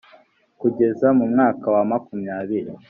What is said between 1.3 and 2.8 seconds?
mwaka wa makumyabiri